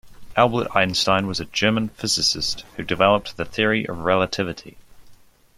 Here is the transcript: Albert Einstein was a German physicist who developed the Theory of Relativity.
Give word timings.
Albert 0.35 0.67
Einstein 0.73 1.27
was 1.27 1.39
a 1.39 1.45
German 1.45 1.89
physicist 1.89 2.61
who 2.75 2.81
developed 2.81 3.37
the 3.37 3.45
Theory 3.45 3.85
of 3.85 3.99
Relativity. 3.99 4.77